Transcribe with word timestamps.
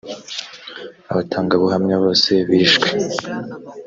abatangabuhamya 1.11 1.95
bose 2.03 2.31
bishwe 2.47 2.87